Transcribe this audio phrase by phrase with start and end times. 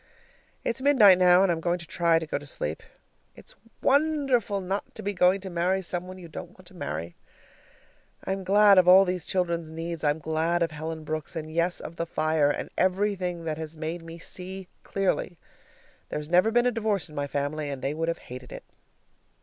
[0.65, 2.81] It's midnight now, and I'm going to try to go to sleep.
[3.35, 3.53] It's
[3.83, 7.15] wonderful not to be going to marry some one you don't want to marry.
[8.25, 11.97] I'm glad of all these children's needs, I'm glad of Helen Brooks, and, yes, of
[11.97, 15.37] the fire, and everything that has made me see clearly.
[16.09, 18.63] There's never been a divorce in my family, and they would have hated it.